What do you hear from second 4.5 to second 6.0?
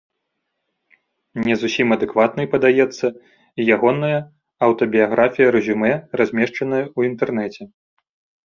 аўтабіяграфія-рэзюмэ,